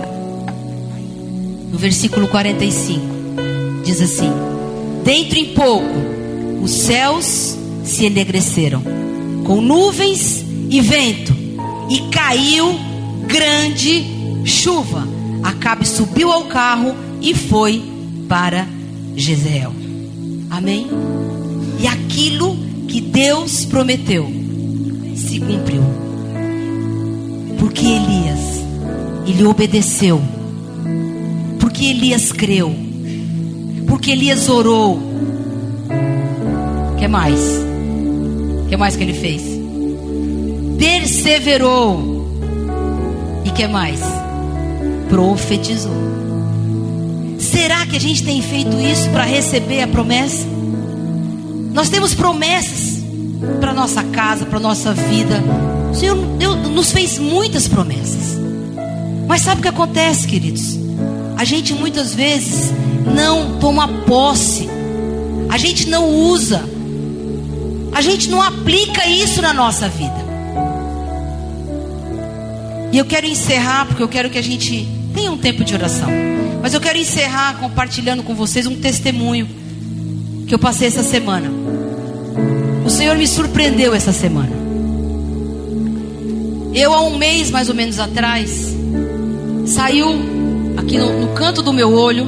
[1.73, 3.01] No versículo 45
[3.85, 4.31] diz assim:
[5.05, 5.95] Dentro em pouco
[6.63, 8.83] os céus se enegreceram,
[9.51, 11.35] com nuvens e vento,
[11.91, 12.73] e caiu
[13.27, 14.07] grande
[14.45, 15.09] chuva.
[15.43, 17.83] Acabe subiu ao carro e foi
[18.29, 18.65] para
[19.17, 19.73] Jezreel.
[20.49, 20.87] Amém?
[21.81, 24.33] E aquilo que Deus prometeu
[25.17, 25.83] se cumpriu.
[27.59, 28.63] Porque Elias,
[29.27, 30.23] ele obedeceu.
[31.59, 32.73] Porque Elias creu
[33.89, 35.01] porque Elias orou.
[36.97, 37.70] que mais?
[38.71, 39.43] Que mais que ele fez?
[40.79, 42.25] Perseverou.
[43.45, 44.01] E que mais?
[45.09, 45.91] Profetizou.
[47.37, 50.47] Será que a gente tem feito isso para receber a promessa?
[51.73, 53.03] Nós temos promessas
[53.61, 55.43] para nossa casa, para nossa vida.
[55.91, 58.39] O Senhor Deus nos fez muitas promessas.
[59.27, 60.79] Mas sabe o que acontece, queridos?
[61.37, 62.73] A gente muitas vezes
[63.17, 64.69] não toma posse,
[65.49, 66.63] a gente não usa,
[67.93, 70.31] a gente não aplica isso na nossa vida.
[72.93, 76.09] E eu quero encerrar, porque eu quero que a gente tenha um tempo de oração.
[76.63, 79.49] Mas eu quero encerrar compartilhando com vocês um testemunho
[80.47, 81.51] que eu passei essa semana.
[82.85, 84.51] O Senhor me surpreendeu essa semana.
[86.75, 88.75] Eu, há um mês mais ou menos atrás,
[89.67, 90.09] saiu
[90.77, 92.27] aqui no, no canto do meu olho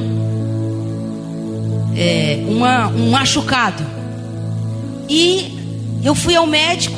[1.95, 3.83] é, uma, um machucado.
[5.09, 5.52] E
[6.03, 6.97] eu fui ao médico.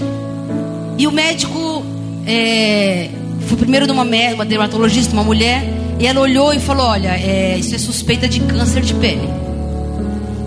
[0.98, 1.84] E o médico.
[2.28, 3.10] É,
[3.41, 5.63] fui primeiro numa uma dermatologista, uma mulher.
[6.00, 9.30] E ela olhou e falou: Olha, é, isso é suspeita de câncer de pele.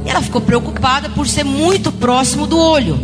[0.05, 2.99] E ela ficou preocupada por ser muito próximo do olho.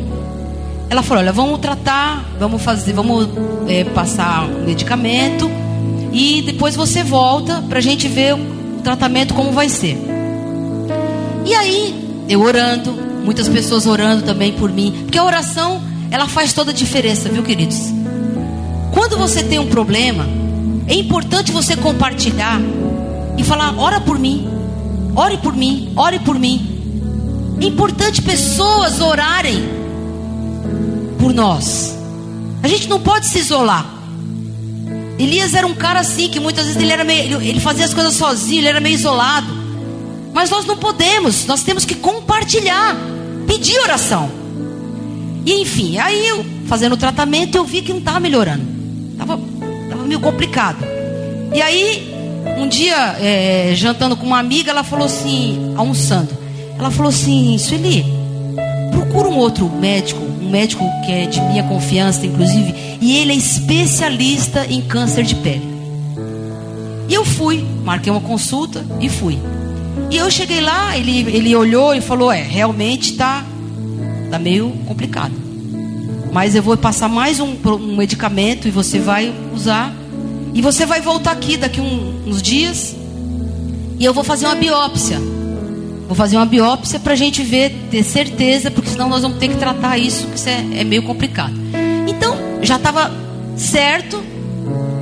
[0.91, 3.29] Ela falou: Olha, vamos tratar, vamos fazer, vamos
[3.69, 5.51] é, passar um medicamento
[6.15, 9.99] e depois você volta para a gente ver o tratamento como vai ser.
[11.45, 16.53] E aí, eu orando, muitas pessoas orando também por mim, porque a oração, ela faz
[16.53, 17.93] toda a diferença, viu, queridos?
[18.93, 20.27] Quando você tem um problema,
[20.87, 22.61] é importante você compartilhar
[23.37, 24.47] e falar: ora por mim,
[25.17, 26.71] ore por mim, ore por mim.
[27.61, 29.65] É importante pessoas orarem
[31.19, 31.97] por nós.
[32.63, 33.87] A gente não pode se isolar.
[35.19, 38.15] Elias era um cara assim que muitas vezes ele era meio, ele fazia as coisas
[38.15, 39.47] sozinho, ele era meio isolado.
[40.33, 42.97] Mas nós não podemos, nós temos que compartilhar,
[43.55, 44.29] pedir oração.
[45.47, 48.65] E enfim, aí eu fazendo o tratamento eu vi que não estava melhorando,
[49.13, 49.39] estava
[49.89, 50.85] tava meio complicado.
[51.55, 52.13] E aí
[52.59, 56.31] um dia é, jantando com uma amiga, ela falou assim, almoçando,
[56.79, 58.05] ela falou assim, Sueli,
[58.91, 63.37] procura um outro médico, um médico que é de minha confiança, inclusive, e ele é
[63.37, 65.75] especialista em câncer de pele.
[67.09, 69.39] E eu fui, marquei uma consulta e fui.
[70.11, 73.45] E eu cheguei lá, ele, ele olhou e falou: É, realmente está
[74.31, 75.33] tá meio complicado.
[76.33, 79.95] Mas eu vou passar mais um, um medicamento e você vai usar.
[80.53, 82.97] E você vai voltar aqui daqui um, uns dias.
[83.99, 85.21] E eu vou fazer uma biópsia.
[86.07, 89.49] Vou fazer uma biópsia para a gente ver, ter certeza, porque senão nós vamos ter
[89.49, 91.55] que tratar isso, que isso é, é meio complicado.
[92.07, 93.13] Então, já estava
[93.57, 94.23] certo,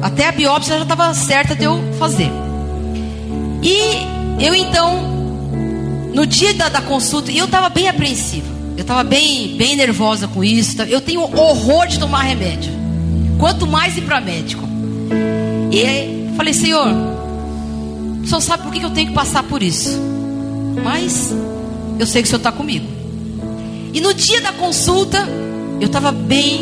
[0.00, 2.30] até a biópsia já estava certa de eu fazer.
[3.62, 5.00] E eu então,
[6.12, 8.52] no dia da, da consulta, eu estava bem apreensiva.
[8.76, 10.80] Eu estava bem, bem nervosa com isso.
[10.82, 12.72] Eu tenho horror de tomar remédio.
[13.38, 14.62] Quanto mais ir para médico.
[15.70, 16.88] E aí, falei, Senhor,
[18.24, 19.98] Senhor sabe por que eu tenho que passar por isso.
[20.82, 21.34] Mas
[21.98, 22.86] eu sei que o Senhor está comigo.
[23.92, 25.28] E no dia da consulta,
[25.80, 26.60] eu estava bem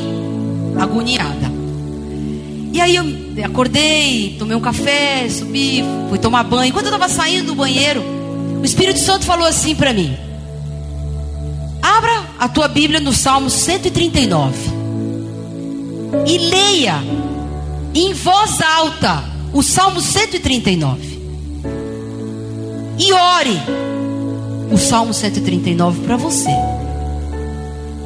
[0.78, 1.49] agoniada.
[2.72, 3.04] E aí eu
[3.44, 6.72] acordei, tomei um café, subi, fui tomar banho.
[6.72, 8.02] Quando eu estava saindo do banheiro,
[8.60, 10.16] o Espírito Santo falou assim para mim:
[11.82, 14.54] Abra a tua Bíblia no Salmo 139
[16.26, 17.02] e leia
[17.94, 21.10] em voz alta o Salmo 139.
[22.98, 23.58] E ore
[24.70, 26.50] o Salmo 139 para você.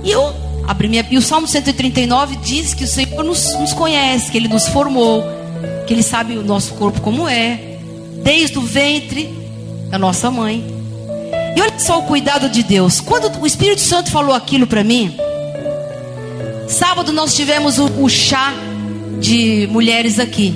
[0.02, 0.43] E eu
[0.88, 1.06] minha.
[1.10, 5.24] E o Salmo 139 diz que o Senhor nos, nos conhece, que Ele nos formou,
[5.86, 7.78] que Ele sabe o nosso corpo como é,
[8.22, 9.28] desde o ventre
[9.90, 10.64] da nossa mãe.
[11.56, 13.00] E olha só o cuidado de Deus.
[13.00, 15.14] Quando o Espírito Santo falou aquilo para mim,
[16.68, 18.52] sábado nós tivemos o, o, chá
[19.20, 20.52] de mulheres aqui.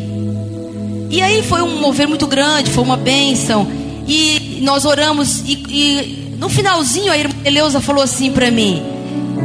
[1.11, 3.66] E aí foi um mover muito grande, foi uma bênção.
[4.07, 8.83] E nós oramos, e, e no finalzinho a irmã Eleusa falou assim para mim: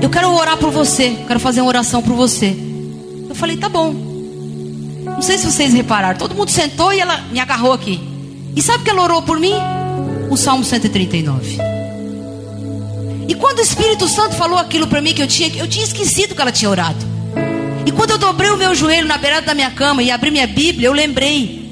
[0.03, 2.53] eu quero orar por você, quero fazer uma oração por você.
[3.29, 3.93] Eu falei, tá bom.
[5.05, 8.01] Não sei se vocês repararam, todo mundo sentou e ela me agarrou aqui.
[8.53, 9.53] E sabe que ela orou por mim?
[10.29, 11.57] O Salmo 139.
[13.29, 16.35] E quando o Espírito Santo falou aquilo para mim que eu tinha, eu tinha esquecido
[16.35, 16.99] que ela tinha orado.
[17.85, 20.47] E quando eu dobrei o meu joelho na beirada da minha cama e abri minha
[20.47, 21.71] Bíblia, eu lembrei.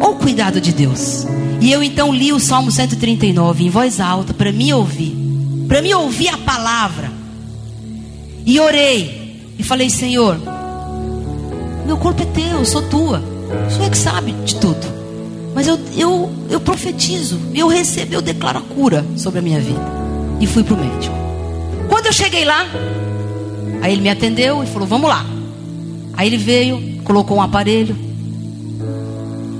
[0.00, 1.24] O cuidado de Deus.
[1.60, 5.19] E eu então li o Salmo 139 em voz alta para me ouvir
[5.70, 7.12] para me ouvir a palavra.
[8.44, 10.36] E orei e falei: Senhor,
[11.86, 13.22] meu corpo é teu, eu sou tua.
[13.70, 15.00] Senhor é que sabe de tudo.
[15.54, 19.80] Mas eu, eu, eu profetizo, eu recebo, eu declaro a cura sobre a minha vida.
[20.40, 21.14] E fui para o médico.
[21.88, 22.66] Quando eu cheguei lá,
[23.80, 25.24] aí ele me atendeu e falou: Vamos lá.
[26.14, 27.96] Aí ele veio, colocou um aparelho.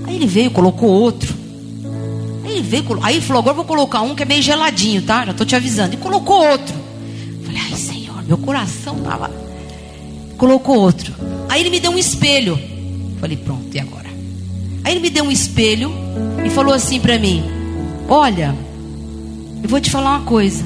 [0.09, 1.39] Aí ele veio, colocou outro.
[2.50, 5.24] Aí veio, aí falou: agora vou colocar um que é meio geladinho, tá?
[5.24, 5.94] Já estou te avisando.
[5.94, 6.74] E colocou outro.
[7.44, 9.30] Falei: ai, Senhor, meu coração tava.
[10.36, 11.14] Colocou outro.
[11.48, 12.58] Aí ele me deu um espelho.
[13.20, 14.08] Falei: pronto, e agora?
[14.82, 15.92] Aí ele me deu um espelho
[16.44, 17.44] e falou assim para mim:
[18.08, 18.54] Olha,
[19.62, 20.64] eu vou te falar uma coisa.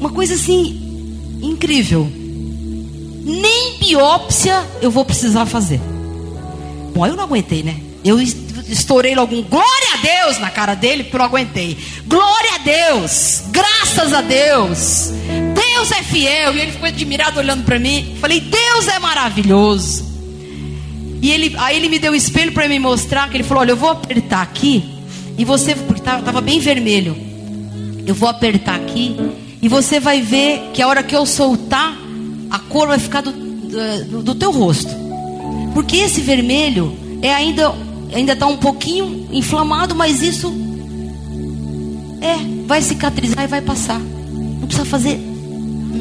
[0.00, 2.10] Uma coisa assim, incrível.
[3.24, 5.80] Nem biópsia eu vou precisar fazer.
[6.92, 7.80] Bom, eu não aguentei, né?
[8.04, 8.18] Eu
[8.68, 11.76] estourei logo um glória a Deus na cara dele, porque eu aguentei.
[12.06, 15.10] Glória a Deus, graças a Deus.
[15.54, 16.54] Deus é fiel.
[16.54, 18.16] E ele ficou admirado olhando para mim.
[18.20, 20.12] Falei, Deus é maravilhoso.
[21.20, 23.70] E ele, aí ele me deu o espelho para me mostrar que ele falou: Olha,
[23.70, 24.84] eu vou apertar aqui
[25.38, 27.16] e você, porque estava bem vermelho.
[28.04, 29.16] Eu vou apertar aqui
[29.62, 31.96] e você vai ver que a hora que eu soltar,
[32.50, 34.90] a cor vai ficar do, do, do teu rosto.
[35.72, 37.72] Porque esse vermelho é ainda
[38.14, 40.52] ainda está um pouquinho inflamado, mas isso
[42.20, 42.36] é,
[42.66, 43.98] vai cicatrizar e vai passar.
[43.98, 45.18] Não precisa fazer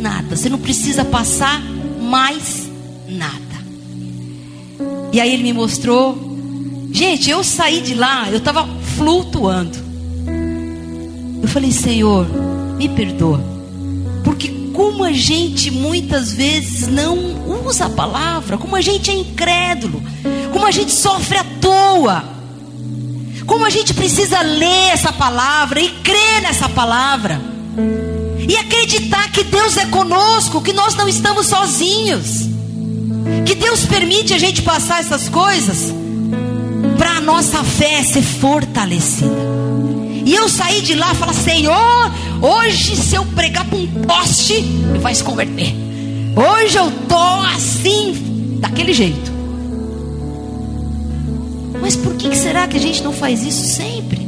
[0.01, 0.35] nada.
[0.35, 1.61] Você não precisa passar
[2.01, 2.69] mais
[3.07, 3.39] nada.
[5.11, 6.29] E aí ele me mostrou.
[6.91, 9.77] Gente, eu saí de lá, eu estava flutuando.
[11.41, 12.27] Eu falei, Senhor,
[12.77, 13.41] me perdoa.
[14.23, 17.17] Porque como a gente muitas vezes não
[17.65, 20.01] usa a palavra, como a gente é incrédulo
[20.51, 21.43] como a gente sofre à
[21.91, 22.23] toa,
[23.45, 27.41] como a gente precisa ler essa palavra e crer nessa palavra.
[28.47, 32.49] E acreditar que Deus é conosco, que nós não estamos sozinhos.
[33.45, 35.93] Que Deus permite a gente passar essas coisas
[36.97, 39.51] para a nossa fé ser fortalecida.
[40.25, 42.11] E eu saí de lá e falei: Senhor,
[42.41, 44.61] hoje se eu pregar para um poste,
[45.01, 45.73] vai se converter.
[46.35, 49.30] Hoje eu tô assim, daquele jeito.
[51.81, 54.27] Mas por que será que a gente não faz isso sempre?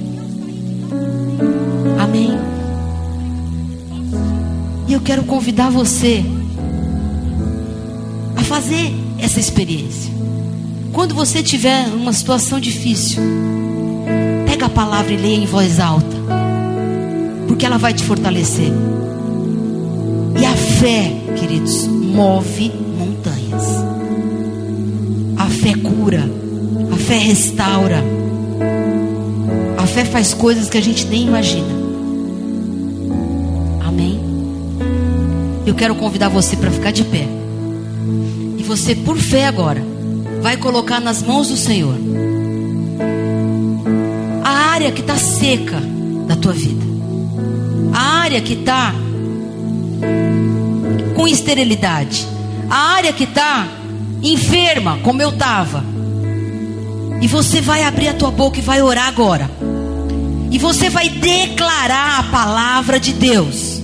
[1.99, 2.31] Amém.
[4.87, 6.25] E eu quero convidar você
[8.35, 10.11] a fazer essa experiência.
[10.91, 13.21] Quando você tiver uma situação difícil,
[14.45, 16.17] pega a palavra e leia em voz alta,
[17.47, 18.71] porque ela vai te fortalecer.
[20.39, 23.63] E a fé, queridos, move montanhas.
[25.37, 26.29] A fé cura,
[27.13, 28.03] fé restaura.
[29.77, 31.67] A fé faz coisas que a gente nem imagina.
[33.85, 34.19] Amém?
[35.63, 37.27] Eu quero convidar você para ficar de pé.
[38.57, 39.83] E você, por fé agora,
[40.41, 41.95] vai colocar nas mãos do Senhor
[44.43, 45.79] a área que está seca
[46.27, 46.83] da tua vida,
[47.93, 48.91] a área que está
[51.15, 52.27] com esterilidade,
[52.67, 53.67] a área que está
[54.23, 55.92] enferma, como eu estava.
[57.23, 59.49] E você vai abrir a tua boca e vai orar agora.
[60.51, 63.81] E você vai declarar a palavra de Deus.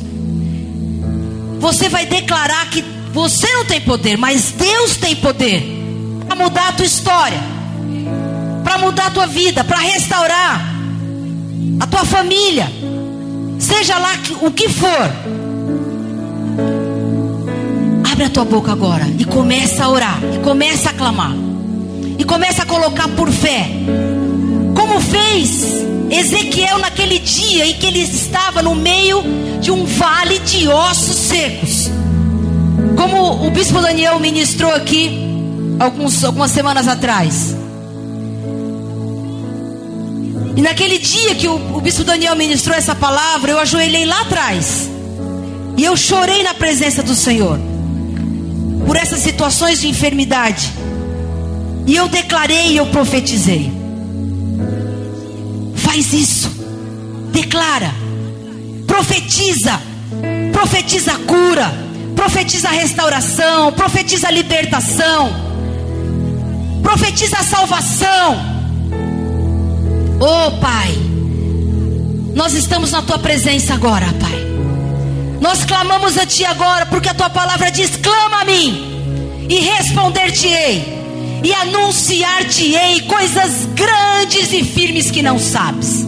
[1.58, 2.84] Você vai declarar que
[3.14, 5.64] você não tem poder, mas Deus tem poder
[6.28, 7.40] para mudar a tua história,
[8.62, 10.76] para mudar a tua vida, para restaurar
[11.80, 12.70] a tua família,
[13.58, 14.12] seja lá
[14.42, 15.10] o que for.
[18.12, 21.34] Abre a tua boca agora e começa a orar, e começa a clamar,
[22.20, 23.66] e começa a colocar por fé,
[24.76, 29.24] como fez Ezequiel naquele dia em que ele estava no meio
[29.62, 31.90] de um vale de ossos secos.
[32.98, 35.18] Como o bispo Daniel ministrou aqui
[35.80, 37.56] alguns, algumas semanas atrás.
[40.58, 44.90] E naquele dia que o, o bispo Daniel ministrou essa palavra, eu ajoelhei lá atrás.
[45.78, 47.58] E eu chorei na presença do Senhor.
[48.86, 50.79] Por essas situações de enfermidade.
[51.90, 53.72] E eu declarei e eu profetizei.
[55.74, 56.48] Faz isso.
[57.32, 57.92] Declara.
[58.86, 59.82] Profetiza.
[60.52, 61.74] Profetiza cura.
[62.16, 63.72] Profetiza restauração.
[63.72, 65.32] Profetiza libertação.
[66.84, 68.40] Profetiza salvação.
[70.20, 70.96] Oh, Pai.
[72.36, 74.48] Nós estamos na tua presença agora, Pai.
[75.42, 80.99] Nós clamamos a Ti agora, porque a Tua palavra diz: clama a mim, e responder-te-ei,
[81.44, 86.06] e anunciar-te-ei coisas grandes e firmes que não sabes.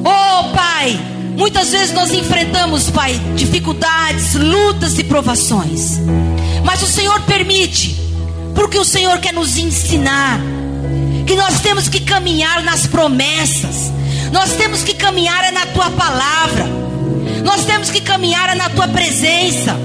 [0.00, 0.98] Oh, Pai,
[1.36, 5.98] muitas vezes nós enfrentamos, Pai, dificuldades, lutas e provações,
[6.64, 7.96] mas o Senhor permite,
[8.54, 10.40] porque o Senhor quer nos ensinar
[11.26, 13.92] que nós temos que caminhar nas promessas,
[14.32, 16.80] nós temos que caminhar na Tua palavra.
[17.44, 19.76] Nós temos que caminhar na tua presença.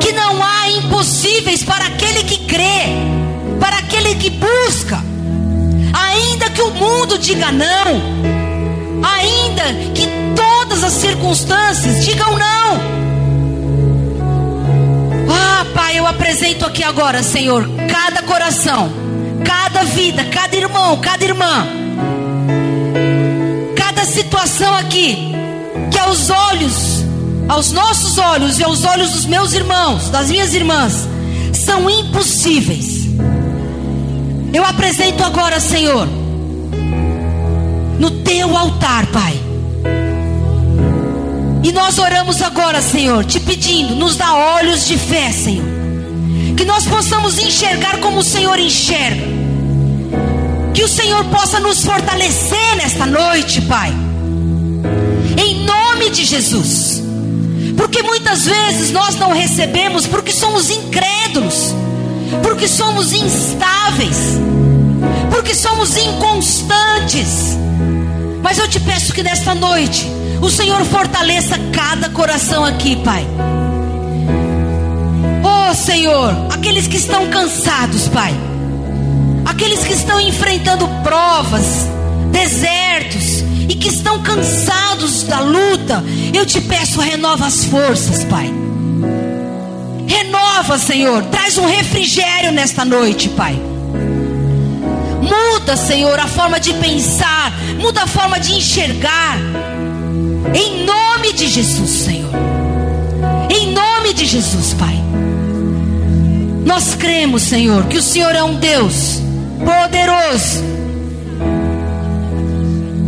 [0.00, 0.31] Que não
[0.92, 2.84] há impossíveis para aquele que crê,
[3.58, 5.02] para aquele que busca.
[5.92, 9.64] Ainda que o mundo diga não, ainda
[9.94, 13.02] que todas as circunstâncias digam não.
[15.30, 18.90] Ah, Pai, eu apresento aqui agora, Senhor, cada coração,
[19.44, 21.66] cada vida, cada irmão, cada irmã,
[23.76, 25.32] cada situação aqui
[25.90, 27.01] que aos olhos,
[27.48, 31.08] aos nossos olhos e aos olhos dos meus irmãos, das minhas irmãs,
[31.52, 33.08] são impossíveis.
[34.52, 36.08] Eu apresento agora, Senhor,
[37.98, 39.40] no teu altar, Pai.
[41.62, 45.64] E nós oramos agora, Senhor, te pedindo, nos dá olhos de fé, Senhor.
[46.56, 49.22] Que nós possamos enxergar como o Senhor enxerga.
[50.74, 53.92] Que o Senhor possa nos fortalecer nesta noite, Pai
[55.36, 57.01] em nome de Jesus.
[57.82, 61.74] Porque muitas vezes nós não recebemos porque somos incrédulos,
[62.40, 64.38] porque somos instáveis,
[65.32, 67.58] porque somos inconstantes.
[68.40, 70.06] Mas eu te peço que nesta noite
[70.40, 73.26] o Senhor fortaleça cada coração aqui, Pai.
[75.42, 78.32] Oh Senhor, aqueles que estão cansados, Pai,
[79.44, 81.88] aqueles que estão enfrentando provas,
[82.30, 86.02] desertos, e que estão cansados da luta,
[86.34, 88.52] eu te peço, renova as forças, Pai.
[90.06, 93.58] Renova, Senhor, traz um refrigério nesta noite, Pai.
[95.22, 99.38] Muda, Senhor, a forma de pensar, muda a forma de enxergar.
[100.54, 102.32] Em nome de Jesus, Senhor.
[103.48, 105.00] Em nome de Jesus, Pai.
[106.64, 109.20] Nós cremos, Senhor, que o Senhor é um Deus
[109.64, 110.62] poderoso.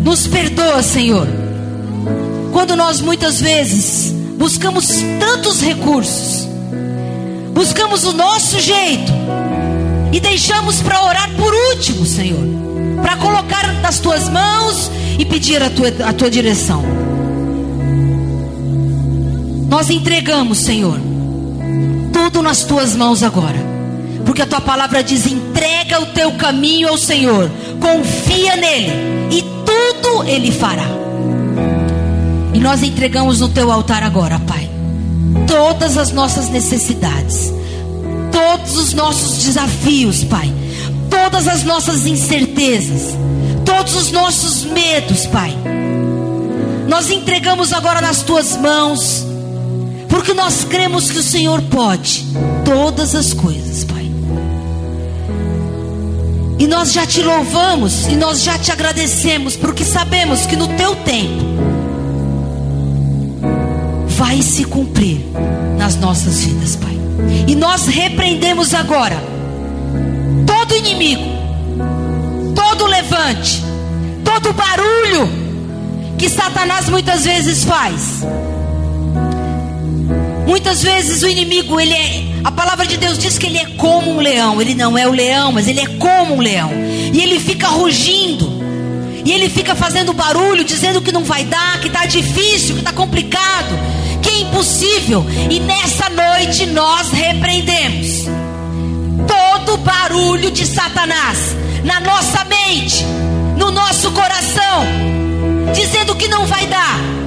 [0.05, 1.26] Nos perdoa, Senhor,
[2.52, 4.86] quando nós muitas vezes buscamos
[5.18, 6.46] tantos recursos,
[7.55, 9.11] buscamos o nosso jeito
[10.12, 12.46] e deixamos para orar por último, Senhor,
[13.00, 16.84] para colocar nas tuas mãos e pedir a tua, a tua direção.
[19.70, 21.00] Nós entregamos, Senhor,
[22.12, 23.59] tudo nas tuas mãos agora,
[24.26, 27.50] porque a tua palavra diz: entrega o teu caminho ao Senhor,
[27.80, 28.92] confia nele
[29.30, 29.53] e
[29.93, 30.87] tudo ele fará.
[32.53, 34.70] E nós entregamos no teu altar agora, Pai,
[35.47, 37.53] todas as nossas necessidades,
[38.30, 40.53] todos os nossos desafios, Pai,
[41.11, 43.14] todas as nossas incertezas,
[43.64, 45.55] todos os nossos medos, Pai.
[46.89, 49.26] Nós entregamos agora nas tuas mãos,
[50.09, 52.24] porque nós cremos que o Senhor pode
[52.64, 53.93] todas as coisas, Pai.
[56.64, 60.96] E nós já te louvamos e nós já te agradecemos, porque sabemos que no teu
[60.96, 61.44] tempo
[64.16, 65.26] vai se cumprir
[65.76, 66.98] nas nossas vidas, Pai.
[67.46, 69.22] E nós repreendemos agora
[70.46, 71.22] todo inimigo,
[72.54, 73.62] todo levante,
[74.24, 75.28] todo barulho
[76.16, 78.24] que Satanás muitas vezes faz.
[80.47, 84.11] Muitas vezes o inimigo, ele é, a palavra de Deus diz que ele é como
[84.11, 84.61] um leão.
[84.61, 86.70] Ele não é o leão, mas ele é como um leão.
[87.12, 88.62] E ele fica rugindo.
[89.24, 92.92] E ele fica fazendo barulho, dizendo que não vai dar, que está difícil, que está
[92.92, 93.74] complicado
[94.24, 95.24] que é impossível.
[95.51, 98.24] E nessa noite nós repreendemos
[99.28, 103.05] todo barulho de Satanás na nossa mente,
[103.59, 104.86] no nosso coração,
[105.74, 107.23] dizendo que não vai dar.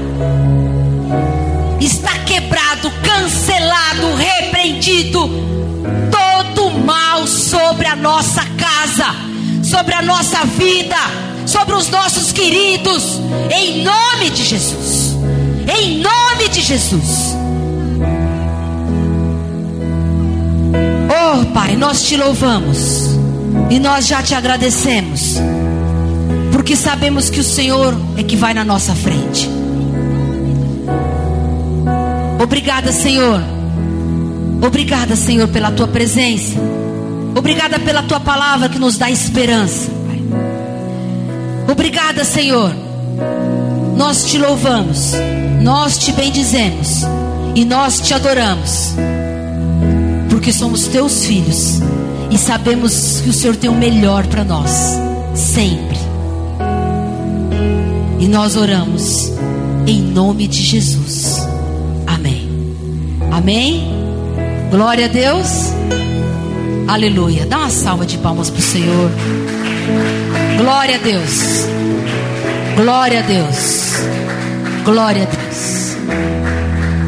[1.79, 5.29] Está quebrado, cancelado, repreendido
[6.11, 9.15] todo mal sobre a nossa casa,
[9.63, 10.95] sobre a nossa vida,
[11.45, 13.19] sobre os nossos queridos,
[13.51, 15.15] em nome de Jesus.
[15.67, 17.35] Em nome de Jesus.
[21.09, 23.17] Oh, Pai, nós te louvamos.
[23.69, 25.35] E nós já te agradecemos.
[26.51, 29.56] Porque sabemos que o Senhor é que vai na nossa frente.
[32.47, 33.39] Obrigada, Senhor.
[34.65, 36.57] Obrigada, Senhor, pela tua presença.
[37.35, 39.91] Obrigada pela tua palavra que nos dá esperança.
[41.69, 42.73] Obrigada, Senhor.
[43.95, 45.13] Nós te louvamos.
[45.61, 47.03] Nós te bendizemos
[47.55, 48.93] e nós te adoramos,
[50.29, 51.79] porque somos teus filhos
[52.29, 54.69] e sabemos que o Senhor tem o melhor para nós,
[55.33, 55.97] sempre.
[58.19, 59.31] E nós oramos
[59.87, 61.46] em nome de Jesus.
[63.37, 63.87] Amém.
[64.71, 65.71] Glória a Deus.
[66.87, 67.45] Aleluia.
[67.45, 69.11] Dá uma salva de palmas para o Senhor.
[70.57, 71.67] Glória a Deus.
[72.75, 73.93] Glória a Deus.
[74.83, 75.97] Glória a Deus.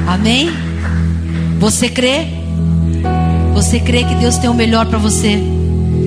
[0.08, 0.52] Amém?
[1.58, 2.28] Você crê?
[3.56, 5.36] Você crê que Deus tem o melhor para você?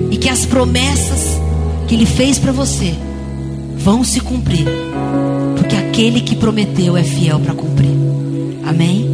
[0.09, 1.37] E que as promessas
[1.85, 2.95] que Ele fez para você
[3.75, 4.65] vão se cumprir?
[5.57, 7.91] Porque aquele que prometeu é fiel para cumprir.
[8.65, 9.12] Amém?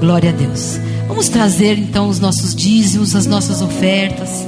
[0.00, 0.78] Glória a Deus.
[1.06, 4.46] Vamos trazer então os nossos dízimos, as nossas ofertas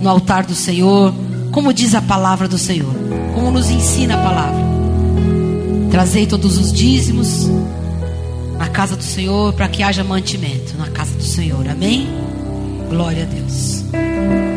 [0.00, 1.12] no altar do Senhor,
[1.52, 2.94] como diz a palavra do Senhor,
[3.34, 4.60] como nos ensina a palavra.
[5.90, 7.48] Trazei todos os dízimos
[8.58, 11.68] na casa do Senhor para que haja mantimento na casa do Senhor.
[11.68, 12.08] Amém?
[12.88, 14.49] Glória a Deus.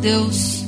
[0.00, 0.64] Deus,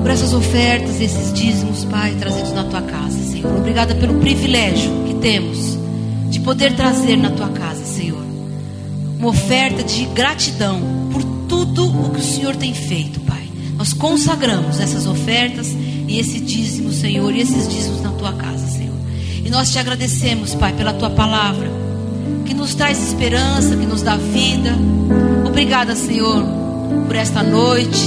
[0.00, 3.56] por essas ofertas, esses dízimos, Pai, trazidos na tua casa, Senhor.
[3.56, 5.78] Obrigada pelo privilégio que temos
[6.30, 8.24] de poder trazer na tua casa, Senhor,
[9.18, 10.80] uma oferta de gratidão
[11.12, 13.48] por tudo o que o Senhor tem feito, Pai.
[13.76, 15.68] Nós consagramos essas ofertas
[16.08, 18.96] e esse dízimo, Senhor, e esses dízimos na tua casa, Senhor.
[19.44, 21.70] E nós te agradecemos, Pai, pela tua palavra,
[22.44, 24.76] que nos traz esperança, que nos dá vida.
[25.46, 26.61] Obrigada, Senhor,
[27.06, 28.00] por esta noite.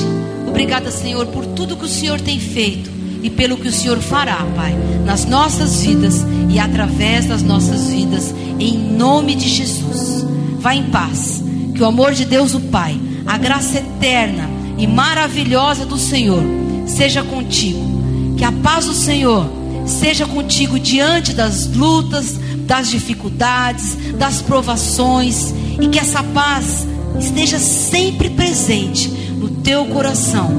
[0.47, 2.89] Obrigada, Senhor, por tudo que o Senhor tem feito
[3.21, 8.33] e pelo que o Senhor fará, Pai, nas nossas vidas e através das nossas vidas,
[8.59, 10.25] em nome de Jesus.
[10.59, 11.43] Vá em paz.
[11.73, 16.43] Que o amor de Deus, o Pai, a graça eterna e maravilhosa do Senhor
[16.85, 18.35] seja contigo.
[18.37, 19.49] Que a paz do Senhor
[19.85, 26.87] seja contigo diante das lutas, das dificuldades, das provações e que essa paz
[27.19, 30.51] esteja sempre presente no teu coração,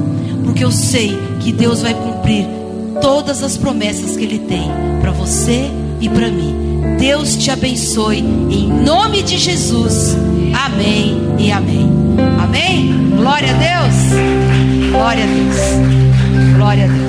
[0.44, 2.46] porque eu sei que Deus vai cumprir
[3.00, 6.54] todas as promessas que Ele tem para você e para mim.
[6.98, 10.16] Deus te abençoe em nome de Jesus.
[10.64, 11.90] Amém e amém.
[12.40, 13.10] Amém?
[13.16, 13.94] Glória a Deus.
[14.90, 16.56] Glória a Deus.
[16.56, 17.06] Glória a Deus.